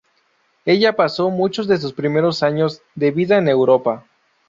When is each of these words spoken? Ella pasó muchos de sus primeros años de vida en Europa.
Ella 0.65 0.95
pasó 0.95 1.29
muchos 1.29 1.67
de 1.67 1.77
sus 1.77 1.93
primeros 1.93 2.41
años 2.41 2.81
de 2.95 3.11
vida 3.11 3.37
en 3.37 3.47
Europa. 3.47 4.03